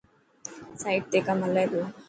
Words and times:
سائٽ 0.81 1.01
تي 1.11 1.19
ڪم 1.27 1.37
هلي 1.45 1.63
پيو. 1.71 1.83